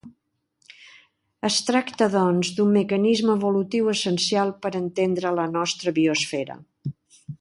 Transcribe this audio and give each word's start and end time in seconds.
Es 1.49 1.57
tracta 1.67 2.07
doncs 2.15 2.49
d’un 2.59 2.73
mecanisme 2.77 3.35
evolutiu 3.41 3.91
essencial 3.93 4.55
per 4.65 4.73
entendre 4.81 5.35
la 5.41 5.47
nostra 5.59 5.95
biosfera. 6.01 6.59